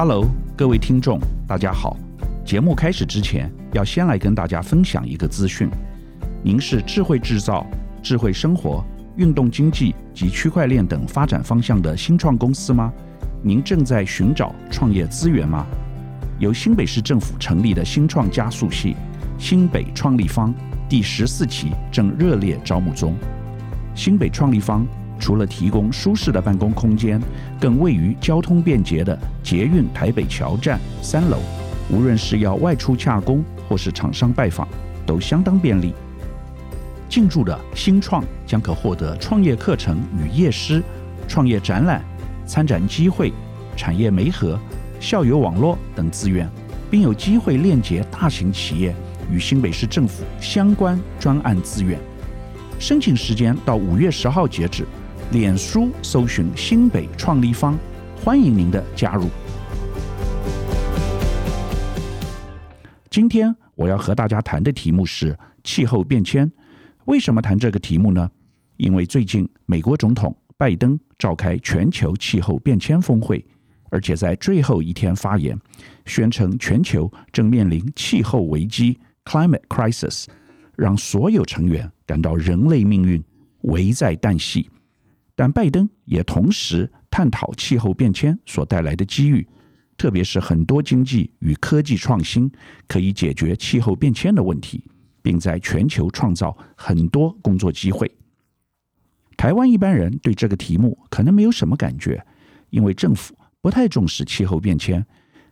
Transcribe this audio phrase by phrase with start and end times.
[0.00, 0.24] Hello，
[0.56, 1.96] 各位听众，大家好。
[2.44, 5.68] 节目开始之前，要先来跟大家分享一个资讯：
[6.40, 7.66] 您是智慧制造、
[8.00, 8.84] 智慧生活、
[9.16, 12.92] 运动经济及区块链等发展方向的新创公司吗？
[13.42, 15.66] 您正在寻找创业资源吗？
[16.38, 18.94] 由新北市政府成立的新创加速器——
[19.36, 20.54] 新北创立方
[20.88, 23.16] 第十四期正热烈招募中。
[23.96, 24.86] 新北创立方。
[25.18, 27.20] 除了提供舒适的办公空间，
[27.60, 31.38] 更位于交通便捷的捷运台北桥站三楼。
[31.90, 34.68] 无论是要外出洽公，或是厂商拜访，
[35.06, 35.94] 都相当便利。
[37.08, 40.82] 进驻的新创将可获得创业课程与业师、
[41.26, 42.02] 创业展览、
[42.46, 43.32] 参展机会、
[43.74, 44.58] 产业媒合、
[45.00, 46.46] 校友网络等资源，
[46.90, 48.94] 并有机会链接大型企业
[49.32, 51.98] 与新北市政府相关专案资源。
[52.78, 54.86] 申请时间到五月十号截止。
[55.30, 57.78] 脸书搜寻新北创立方，
[58.24, 59.26] 欢迎您的加入。
[63.10, 66.50] 今天我要和大家谈的题目是气候变迁。
[67.04, 68.26] 为什么谈这个题目呢？
[68.78, 73.44] 因为最近美国总统拜登召开全球气候变迁峰会，
[73.90, 75.58] 而且在最后一天发言，
[76.06, 80.24] 宣称全球正面临气候危机 （climate crisis），
[80.74, 83.22] 让所有成员感到人类命运
[83.64, 84.70] 危在旦夕。
[85.38, 89.46] 但拜登也同时探讨气候变迁所带来的机遇，
[89.96, 92.50] 特别是很多经济与科技创新
[92.88, 94.84] 可以解决气候变迁的问题，
[95.22, 98.10] 并在全球创造很多工作机会。
[99.36, 102.20] 台湾一般人对这个题目可能没有什么感觉，
[102.70, 105.06] 因为政府不太重视气候变迁。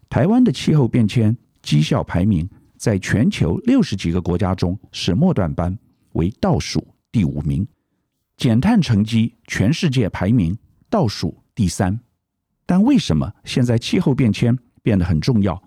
[0.09, 5.79] 台湾的气候变迁绩效排名在全球六十几个国家中是末段班，
[6.15, 7.65] 为倒数第五名。
[8.37, 10.57] 减碳成绩，全世界排名
[10.91, 11.99] 倒数第三。
[12.67, 15.61] 但为什么现在气候变迁变得很重要？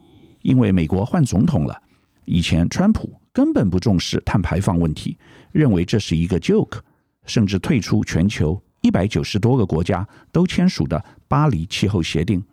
[0.44, 1.81] 因为美国换总统了。
[2.25, 5.18] 以前川普根本不重视碳排放问题，
[5.52, 6.80] 认为这是一个 joke，
[7.25, 12.44] 甚至退出全球一百九十多个国家都签署的巴黎气候协定。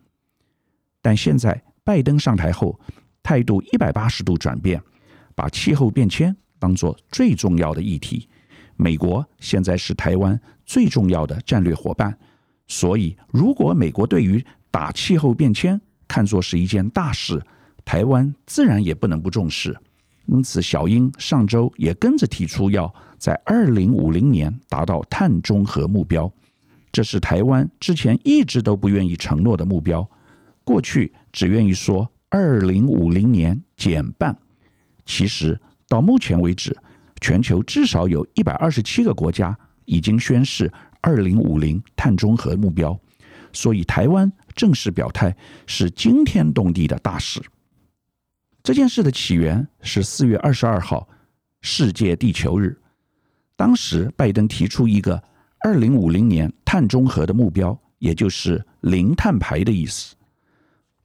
[1.02, 2.80] 但现在拜登上台后，
[3.22, 4.82] 态度一百八十度转变，
[5.34, 8.30] 把气候变迁当作最重要的议题。
[8.76, 12.16] 美国现在是台湾最重要的战略伙伴，
[12.66, 17.42] 所以如果美国对于打气候变迁看作是一件大事，
[17.84, 19.76] 台湾自然也不能不重视。
[20.26, 26.30] 因此，小英上周也跟着提出要在二零五零年达到碳中和目标，
[26.90, 30.06] 这是台湾之前一直都不愿意承诺的目标。
[30.64, 34.36] 过去只愿意说二零五零年减半，
[35.04, 36.76] 其实到目前为止。
[37.20, 42.98] 全球至少有一百二十七个国家已经宣示二零五零碳中和目标，
[43.52, 45.34] 所以台湾正式表态
[45.66, 47.40] 是惊天动地的大事。
[48.62, 51.08] 这件事的起源是四月二十二号，
[51.62, 52.76] 世界地球日。
[53.56, 55.22] 当时拜登提出一个
[55.60, 60.14] 二零五零年碳中和的目标，也就是零碳排的意思。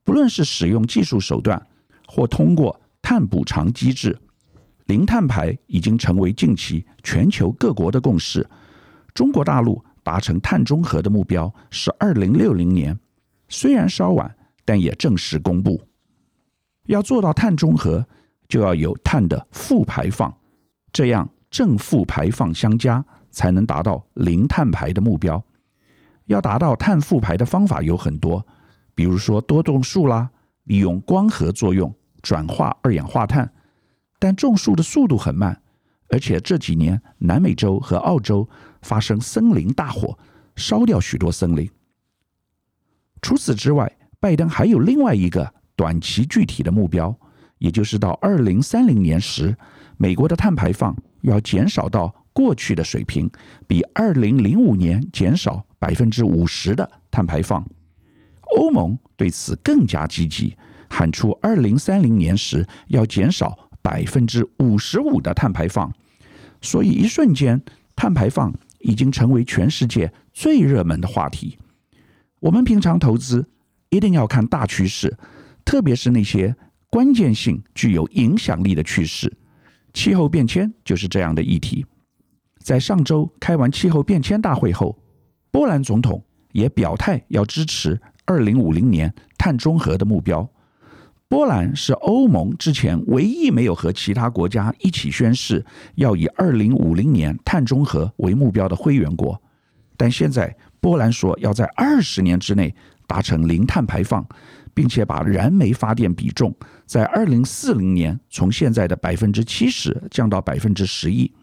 [0.03, 1.65] 不论是使用技术手段，
[2.07, 4.17] 或通过碳补偿机制。
[4.91, 8.45] 零碳排已经成为近期全球各国的共识。
[9.13, 12.99] 中国大陆达成碳中和的目标是二零六零年，
[13.47, 14.35] 虽然稍晚，
[14.65, 15.81] 但也正式公布。
[16.87, 18.05] 要做到碳中和，
[18.49, 20.35] 就要有碳的负排放，
[20.91, 25.41] 这样正负排放相加，才能达到零碳排的目标。
[26.25, 28.45] 要达到碳负排的方法有很多，
[28.93, 30.29] 比如说多种树啦，
[30.65, 33.49] 利用光合作用转化二氧化碳。
[34.21, 35.59] 但种树的速度很慢，
[36.09, 38.47] 而且这几年南美洲和澳洲
[38.83, 40.15] 发生森林大火，
[40.55, 41.67] 烧掉许多森林。
[43.19, 47.17] 除此之外，拜登还有另外一个短期具体的目标，
[47.57, 49.57] 也就是到二零三零年时，
[49.97, 53.27] 美国的碳排放要减少到过去的水平，
[53.65, 57.65] 比二零零五年减少百分之五十的碳排放。
[58.55, 60.55] 欧盟对此更加积极，
[60.87, 63.70] 喊出二零三零年时要减少。
[63.81, 65.91] 百分之五十五的碳排放，
[66.61, 67.61] 所以一瞬间，
[67.95, 71.57] 碳排放已经成为全世界最热门的话题。
[72.39, 73.47] 我们平常投资
[73.89, 75.17] 一定要看大趋势，
[75.63, 76.55] 特别是那些
[76.89, 79.31] 关键性、具有影响力的趋势。
[79.93, 81.85] 气候变迁就是这样的议题。
[82.59, 84.97] 在上周开完气候变迁大会后，
[85.51, 90.47] 波兰总统也表态要支持二零五零年碳中和的目标。
[91.31, 99.41] 波兰是欧盟之前唯一没有和其他国家一起宣誓要以二零五零年碳中和为目标的会员国，
[99.95, 102.75] 但现在波兰说要在二十年之内
[103.07, 104.27] 达成零碳排放，
[104.73, 106.53] 并且把燃煤发电比重
[106.85, 111.33] 在二零四零年从现在的百分之七十降到百分之十一。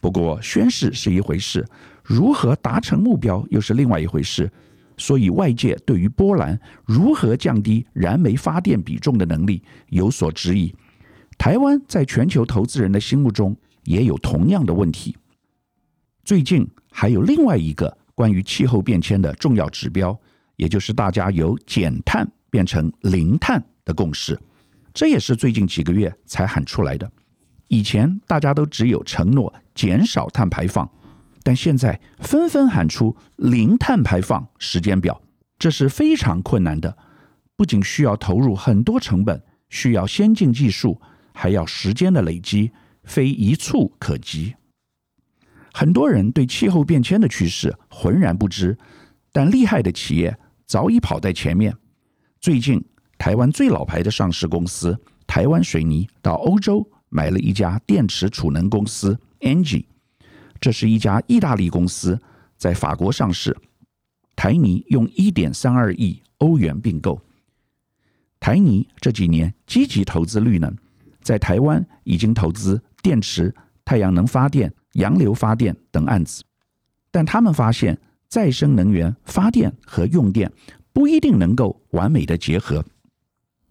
[0.00, 1.66] 不过，宣誓是一回事，
[2.04, 4.48] 如何达成目标又是另外一回事。
[4.98, 10.74] 所以，外界对于波兰如何降低燃煤发电比重的能力有所质疑。
[11.38, 15.16] 台湾在全球投资人的心目中也有同样的问题。
[16.24, 20.18] 最近还有另外一个关于气候变迁的重要指标，
[20.56, 24.38] 也就是大家由减碳变成零碳的共识，
[24.92, 27.10] 这也是最近几个月才喊出来的。
[27.68, 30.90] 以前大家都只有承诺减少碳排放，
[31.48, 35.18] 但现在纷纷喊出零碳排放时间表，
[35.58, 36.94] 这是非常困难的，
[37.56, 41.00] 不仅需要投入很多成本，需要先进技术，
[41.32, 42.70] 还要时间的累积，
[43.02, 44.56] 非一蹴可及。
[45.72, 48.76] 很多人对气候变迁的趋势浑然不知，
[49.32, 51.74] 但厉害的企业早已跑在前面。
[52.42, 52.84] 最近，
[53.16, 54.94] 台湾最老牌的上市公司
[55.26, 56.86] 台湾水泥到欧洲。
[57.08, 59.86] 买了一家电池储能公司 ENGIE，
[60.60, 62.20] 这是一家意大利公司，
[62.56, 63.56] 在法国上市。
[64.36, 67.20] 台泥用一点三二亿欧元并购。
[68.38, 70.74] 台泥这几年积极投资绿能，
[71.20, 76.44] 在台湾已经投资电池、太阳能发电、洋流发电等案子。
[77.10, 80.52] 但他们发现，再生能源发电和用电
[80.92, 82.84] 不一定能够完美的结合，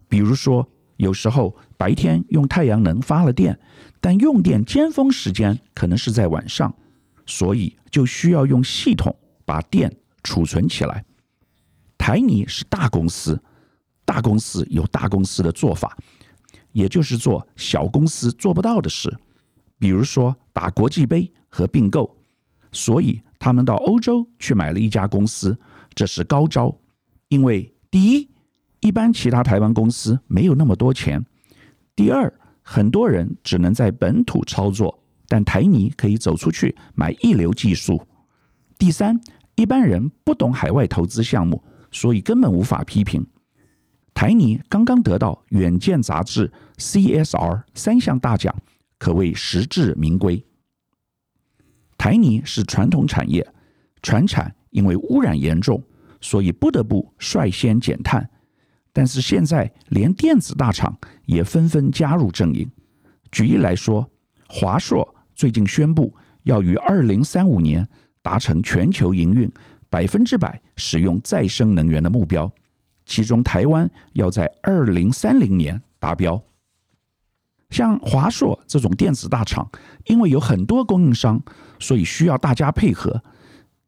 [0.07, 0.67] 比如说。
[0.97, 3.55] 有时候白天用太阳能发了电，
[3.99, 6.73] 但用电尖峰时间可能是在晚上，
[7.25, 9.15] 所以就需要用系统
[9.45, 11.03] 把电储存起来。
[11.97, 13.41] 台泥是大公司，
[14.05, 15.97] 大公司有大公司的做法，
[16.71, 19.13] 也就是做小公司做不到的事，
[19.79, 22.15] 比如说打国际杯和并购。
[22.71, 25.57] 所以他们到欧洲去买了一家公司，
[25.93, 26.77] 这是高招，
[27.29, 28.29] 因为第一。
[28.79, 31.25] 一般其他台湾公司没有那么多钱。
[31.95, 32.31] 第二，
[32.69, 38.05] 很多人只能在本土操作，但台泥可以走出去买一流技术。
[38.77, 39.17] 第三，
[39.55, 43.25] 一般人不懂海外投资项目，所以根本无法批评。
[44.13, 48.53] 台泥刚刚得到《远见》杂志 CSR 三项大奖，
[48.99, 50.45] 可谓实至名归。
[51.97, 53.47] 台泥是传统产业，
[54.01, 55.81] 船产因为污染严重，
[56.19, 58.29] 所以不得不率先减碳。
[58.97, 60.97] 但是现在，连电子大厂
[61.27, 62.67] 也纷纷加入阵营。
[63.31, 64.09] 举例来说，
[64.49, 66.11] 华硕最近宣布
[66.45, 67.87] 要于二零三五年
[68.23, 69.47] 达成全球营运
[69.87, 72.51] 百分之百使用再生能源的目标，
[73.05, 76.41] 其中台湾要在二零三零年达标。
[77.69, 79.69] 像华硕这种电子大厂，
[80.05, 81.39] 因为有很多供应商，
[81.77, 83.21] 所以需要大家配合，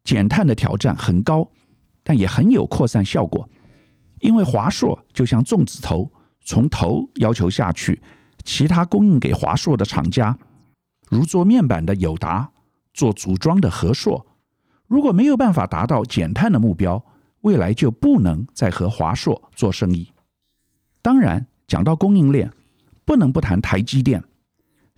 [0.04, 1.50] 减碳的挑战很高，
[2.04, 3.48] 但也很有扩散效果。
[4.20, 6.10] 因为华硕就像粽子头，
[6.42, 8.00] 从头要求下去，
[8.44, 10.38] 其他供应给华硕的厂家，
[11.08, 12.50] 如做面板的友达，
[12.94, 14.26] 做组装的和硕，
[14.86, 17.04] 如果没有办法达到减碳的目标，
[17.42, 20.12] 未来就不能再和华硕做生意。
[21.00, 22.50] 当然，讲到供应链，
[23.04, 24.22] 不能不谈台积电。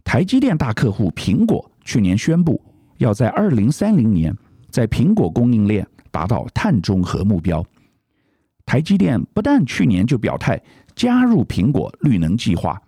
[0.03, 2.61] 台积电大客户苹果去年宣布，
[2.99, 4.37] 要在二零三零年
[4.69, 7.65] 在苹果供应链达到碳中和目标。
[8.65, 10.63] 台积电不但去年就表态
[10.95, 12.81] 加入苹果绿能计划，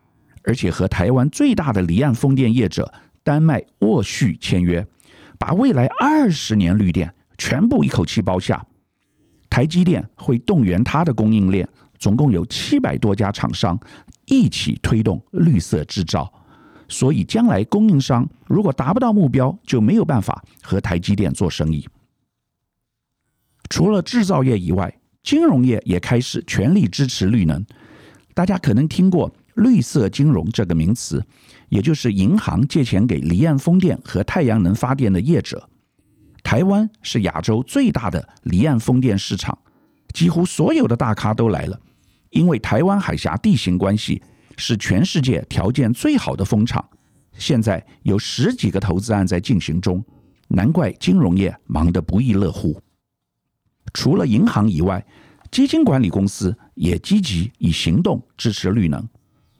[0.42, 4.86] 而且和台湾最大的离岸风电业者丹麦沃旭签约，
[5.38, 8.64] 把未来二十年绿电全部一口气包下。
[9.50, 13.78] 台积电会动员它的供应链，总共有七百多家厂商
[14.26, 16.32] 一起推动绿色制造，
[16.88, 21.86] 所以将来供应商如果达不到目标，就没有办法和台积电做生意。
[23.70, 24.92] 除了制造业以外，
[25.24, 27.64] 金融业也开始全力支持绿能，
[28.34, 31.24] 大家可能听过“绿色金融”这个名词，
[31.70, 35.66] 也就是银行借钱给离岸风电和太阳能发电的业者。
[36.42, 39.58] 台湾是亚洲最大的离岸风电市场，
[40.12, 41.80] 几乎所有的大咖都来了。
[42.28, 44.20] 因为台湾海峡地形关系
[44.58, 46.86] 是全世界条件最好的风场，
[47.38, 50.04] 现在有十几个投资案在进行中，
[50.48, 52.78] 难怪金融业忙得不亦乐乎。
[53.94, 55.04] 除了银行以外，
[55.50, 59.08] 基金管理公司也积极以行动支持绿能。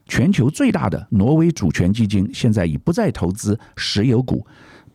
[0.07, 4.45] 全球最大的挪威主权基金现在已不再投资石油股，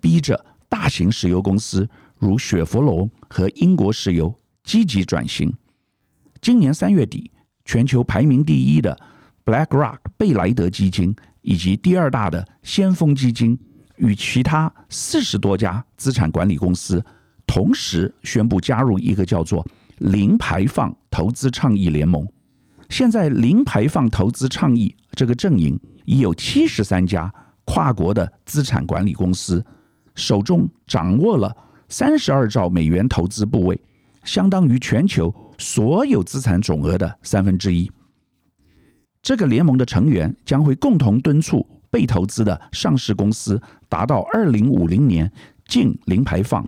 [0.00, 4.32] 逼着大型石油公司如雪佛龙和英国石油
[4.62, 5.52] 积极转型。
[6.40, 7.30] 今年三月底，
[7.64, 8.96] 全球排名第一的
[9.44, 13.58] BlackRock 贝莱德基金以及第二大的先锋基金
[13.96, 17.04] 与其他四十多家资产管理公司。
[17.50, 19.66] 同时宣布加入一个叫做
[19.98, 22.24] “零排放投资倡议联盟”，
[22.88, 27.28] 现在零排放投资倡议这个阵营已有七十三家
[27.64, 29.64] 跨国的资产管理公司，
[30.14, 31.52] 手中掌握了
[31.88, 33.80] 三十二兆美元投资部位，
[34.22, 37.90] 相当于全球所有资产总额的三分之一。
[39.20, 45.28] 这个联盟的成员将会共同敦促被投资的上市公司达到二零五零年
[45.66, 46.64] 净零排放、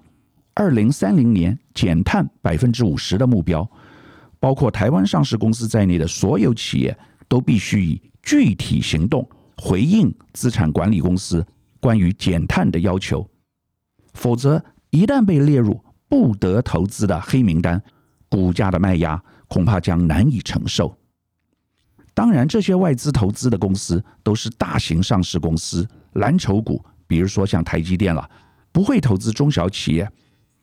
[0.54, 3.68] 二零三零年减碳百分之五十的目标。
[4.40, 9.24] 包括台湾上市公司在内的所有企业都必须以具体行动
[9.56, 11.46] 回应资产管理公司
[11.78, 13.24] 关于减碳的要求，
[14.14, 17.80] 否则一旦被列入不得投资的黑名单，
[18.28, 20.98] 股价的卖压恐怕将难以承受。
[22.12, 28.28] 当然，这些外资投资的公司都是大型上市公司，蓝筹股，比如说像台积电了，
[28.72, 30.10] 不会投资中小企业，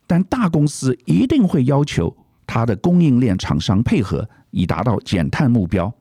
[0.09, 2.17] 但大公司一定会要求。
[2.47, 5.93] 它的供应链厂商配合，以达到减碳目标。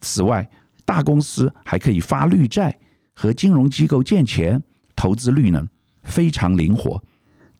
[0.00, 0.50] 此外，
[0.84, 2.76] 大公司还可以发绿债
[3.14, 4.60] 和金融机构借钱，
[4.96, 5.64] 投资绿能
[6.02, 7.00] 非常灵活。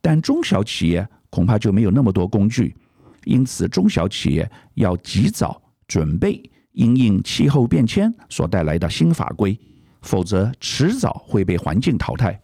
[0.00, 2.74] 但中小企业恐怕就没有那么多工具，
[3.22, 6.42] 因此中小企业要及早准备
[6.72, 9.56] 因应气候变迁所带来的新法规，
[10.02, 12.40] 否则迟早会被环境淘汰。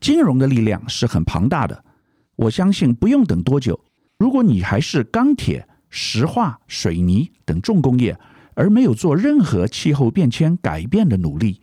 [0.00, 1.82] 金融的力量是很庞大的，
[2.36, 3.78] 我相信不用等多久。
[4.18, 8.18] 如果你还是钢铁、石化、水泥等重工业，
[8.54, 11.60] 而没有做任何气候变迁改变的努力，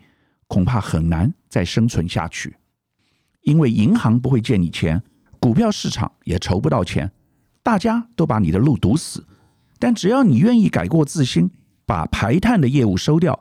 [0.48, 2.56] 恐怕很难再生存下去。
[3.44, 5.02] 因为银行不会借你钱，
[5.40, 7.12] 股票市场也筹不到钱，
[7.64, 9.26] 大家都把你的路堵死。
[9.80, 11.50] 但只要你愿意改过自新，
[11.86, 13.38] 把排碳的业务收掉，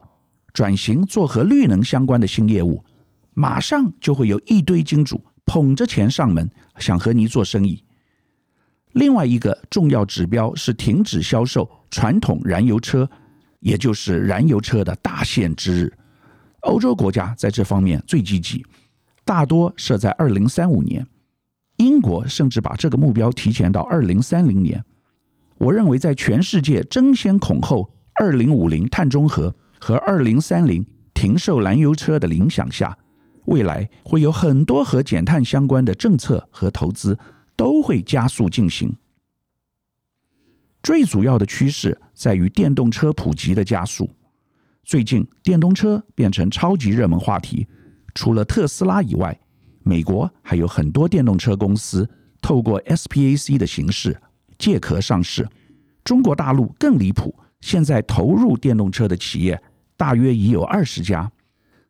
[0.55, 2.83] 转型做和绿能相关的新业务，
[3.35, 6.49] 马上就会有一堆金主捧着钱上门，
[6.81, 7.85] 想和你做生意。
[8.93, 13.09] 另外一个重要指标是停止销售传统燃油车，
[13.61, 15.93] 也就是燃油车的大限之日。
[16.63, 18.67] 欧洲国家在这方面最积极，
[19.25, 21.07] 大多设在二零三五年。
[21.77, 24.85] 英国甚至把这个目标提前到二零三零年。
[25.57, 30.85] 我认为，在全世界争先恐后二零五零碳中和和二零三零
[31.15, 32.99] 停售燃油车的影响下，
[33.51, 37.17] 未来会有很多和减碳相关的政策和投资。
[37.61, 38.91] 都会加速进行。
[40.83, 44.09] 最主要的趋势在于电动车普及的加速。
[44.83, 47.69] 最近，电动车变成超级热门话题。
[48.15, 49.39] 除了特斯拉以外，
[49.83, 52.09] 美国还有很多电动车公司
[52.41, 54.19] 透过 SPAC 的形式
[54.57, 55.47] 借壳上市。
[56.03, 59.63] 中国大陆更离谱，现在投入电动车的企业
[59.99, 61.31] 大约已有二十家。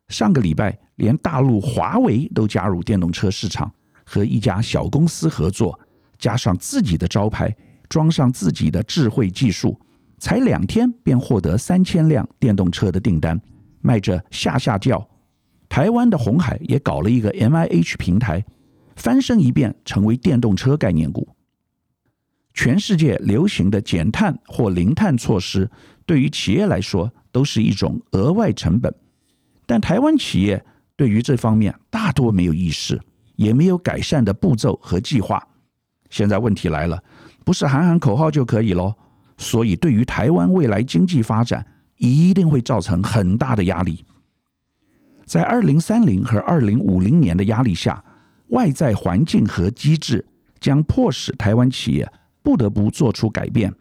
[0.09, 3.69] 上个礼拜，连大陆华为都加入电动车市场。
[4.03, 5.79] 和一家小公司合作，
[6.17, 7.55] 加上自己的招牌，
[7.87, 9.79] 装上自己的智慧技术，
[10.17, 13.39] 才两天便获得三千辆电动车的订单，
[13.79, 15.07] 卖着下下叫。
[15.69, 18.43] 台湾的鸿海也搞了一个 MIH 平台，
[18.97, 21.29] 翻身一变成为电动车概念股。
[22.53, 25.69] 全世界流行的减碳或零碳措施，
[26.05, 28.93] 对于企业来说都是一种额外成本，
[29.65, 30.65] 但台湾企业
[30.95, 32.99] 对于这方面大多没有意识。
[33.37, 35.41] 也没有改善的步骤和计划。
[36.11, 37.03] 现在问题来了，
[37.43, 38.93] 不是喊喊口号就可以喽。
[39.35, 41.65] 所以，对于台湾未来经济发展，
[41.97, 44.05] 一定会造成很大的压力。
[45.25, 48.03] 在二零三零和二零五零年的压力下，
[48.49, 50.23] 外在环境和机制
[50.59, 52.07] 将迫使台湾企业
[52.43, 53.73] 不得不做出改变。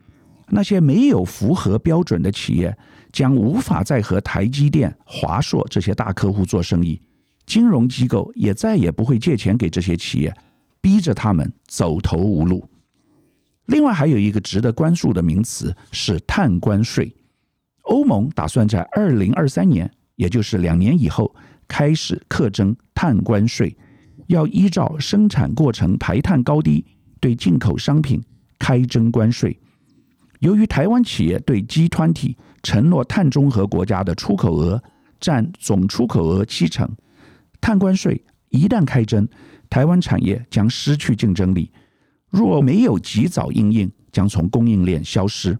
[0.51, 2.77] 那些没有符合标准的企业，
[3.13, 7.01] 将无法再和台积电、华硕这些大客户做生意。
[7.47, 10.35] 金融机构也再也不会借钱给这些企业，
[10.81, 12.69] 逼着他们走投无路。
[13.67, 17.15] 另外，还有一个值得关注的名词是碳关税。
[17.83, 21.35] 欧盟打算在二零二三年，也就是两年以后，
[21.67, 23.77] 开始课征碳关税，
[24.27, 26.85] 要依照生产过程排碳高低
[27.21, 28.23] 对进口商品
[28.59, 29.59] 开征关税。
[30.41, 34.83] 由于台湾企业对 G 团体承诺碳中和国家的出口额
[35.19, 36.91] 占总出口额七成。
[37.61, 39.29] 碳关税一旦开征，
[39.69, 41.71] 台湾产业将失去竞争力。
[42.31, 45.59] 若没有及早应应，将从供应链消失。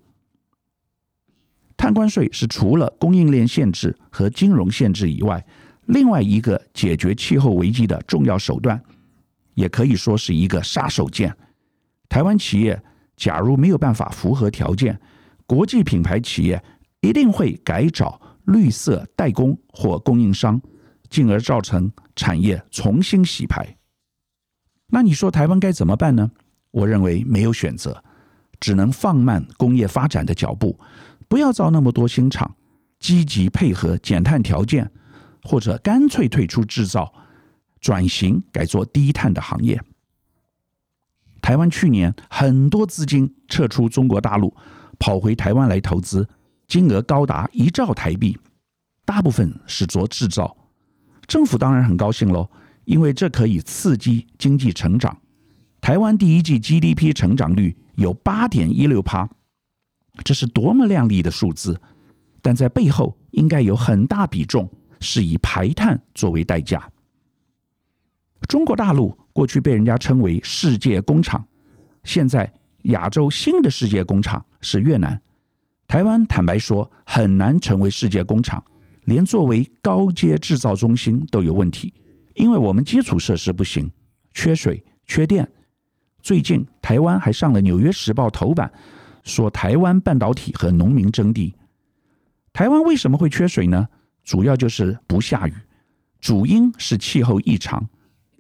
[1.77, 5.45] 碳关税是除了供应链限制和金融限制以外，
[5.87, 8.81] 另外一个解决气候危机的重要手段，
[9.55, 11.31] 也可以说是一个杀手锏。
[12.09, 12.83] 台湾企业
[13.21, 14.99] 假如没有办法符合条件，
[15.47, 16.61] 国际品牌企业
[17.03, 20.61] 一定会改找绿色代工或供应商。
[21.11, 23.77] 进而造成产业重新洗牌。
[24.87, 26.31] 那你说台湾该怎么办呢？
[26.71, 28.01] 我认为没有选择，
[28.61, 30.79] 只能放慢工业发展的脚步，
[31.27, 32.55] 不要造那么多新厂，
[33.01, 34.89] 积极配合减碳条件，
[35.43, 37.13] 或者干脆退出制造，
[37.81, 39.83] 转型改做低碳的行业。
[41.41, 44.55] 台湾去年很多资金撤出中国大陆，
[44.99, 46.29] 跑回台湾来投资，
[46.69, 48.39] 金额高达一兆台币，
[49.05, 50.57] 大部分是做制造。
[51.27, 52.49] 政府当然很高兴喽，
[52.85, 55.17] 因为这可以刺激经济成长。
[55.81, 59.29] 台湾第一季 GDP 成长率有八点一六趴。
[60.25, 61.81] 这是多么亮丽的数字，
[62.43, 64.69] 但在背后应该有很大比重
[65.01, 66.91] 是以排碳作为代价。
[68.49, 71.47] 中国大陆过去被人家称为世界工厂，
[72.05, 72.53] 现在
[72.85, 75.21] 亚洲新的世界工厂是越南。
[75.87, 78.63] 台湾坦白说很难成为世界工厂，
[79.05, 81.93] 连作为高阶制造中心都有问题，
[82.35, 83.91] 因为我们基础设施不行，
[84.33, 85.49] 缺水、缺电。
[86.23, 88.71] 最近台湾还上了《纽约时报》头版。
[89.23, 91.55] 说台湾半导体和农民争地，
[92.55, 93.87] 台湾为什么会缺水呢？
[94.25, 95.53] 主要就是不下雨，
[96.21, 97.87] 主因是气候异常，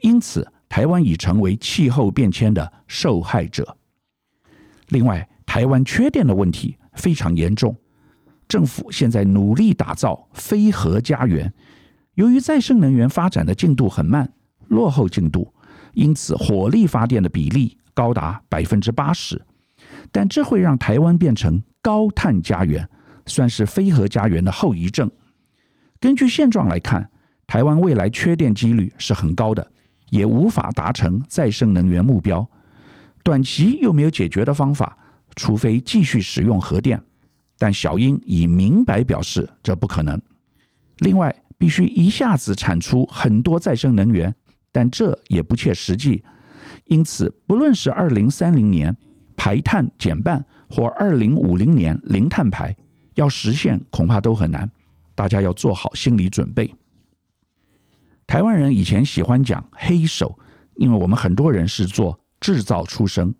[0.01, 3.77] 因此台湾已成为气候变迁的受害者。
[4.89, 7.77] 另外，台湾缺电的问题非常严重，
[8.49, 11.53] 政府现在努力打造非核家园，
[12.15, 14.33] 由于再生能源发展的进度很慢，
[14.69, 15.53] 落后进度，
[15.95, 19.41] 因此火力发电的比例高达百分之八十。
[20.13, 22.89] 但这会让台湾变成高碳家园，
[23.27, 25.11] 算是非核家园的后遗症。
[26.01, 27.11] 根据现状来看，
[27.47, 29.71] 台湾未来缺电几率是很高的，
[30.11, 32.47] 也无法达成再生能源目标。
[33.23, 34.97] 短期又没有解决的方法，
[35.37, 37.03] 除非继续使用核电。
[37.59, 40.21] 但小英已明白表示这不可能。
[40.99, 44.35] 另外，必须一下子产出很多再生能源，
[44.73, 46.25] 但这也不切实际。
[46.87, 48.97] 因此，不论是二零三零年，
[49.37, 52.75] 排碳减半或二零五零年零碳排，
[53.15, 54.71] 要实现恐怕都很难，
[55.15, 56.75] 大家要做好心理准备。
[58.31, 60.39] 台湾人以前喜欢讲黑手，
[60.77, 63.35] 因为我们很多人是做制造出身。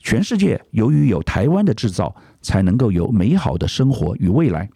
[0.00, 4.68] 全世界由于有台湾的制造，才能够有美好的生活与未来。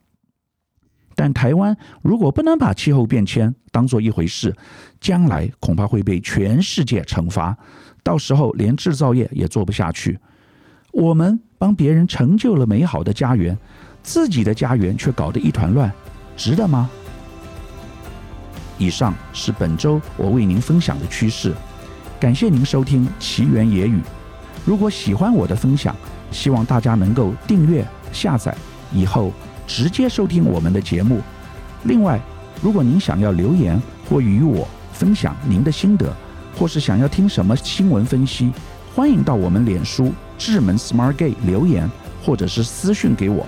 [1.14, 4.56] 但台湾如果不能把气候变迁当做一回事，
[4.98, 7.54] 将来恐怕会被全世界惩罚，
[8.02, 10.18] 到时候连制造业也做不下去。
[10.94, 13.54] 我们帮别人成就了美好的家园，
[14.02, 15.92] 自己的家园却搞得一团乱，
[16.38, 16.90] 值得吗？
[18.82, 21.54] 以上是本周我为您分享的趋势，
[22.18, 24.00] 感谢您收听奇缘野语。
[24.64, 25.94] 如果喜欢我的分享，
[26.32, 28.52] 希望大家能够订阅、下载，
[28.92, 29.32] 以后
[29.68, 31.20] 直接收听我们的节目。
[31.84, 32.20] 另外，
[32.60, 36.12] 如果您想要留言或与我分享您的心得，
[36.58, 38.50] 或是想要听什么新闻分析，
[38.96, 40.12] 欢迎到我们脸书。
[40.36, 41.88] 智门 Smart Gay 留言，
[42.24, 43.46] 或者是私讯给我，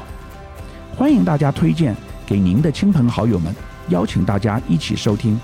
[0.96, 3.52] 欢迎大家推荐给您的亲朋好友们，
[3.88, 5.38] 邀请大家一起收听。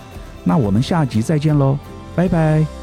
[0.44, 1.78] 那我们下集再见喽，
[2.16, 2.79] 拜拜。